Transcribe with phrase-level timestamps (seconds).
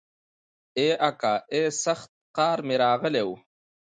[0.77, 3.29] ای اکا ای سخت قار مې راغلی و.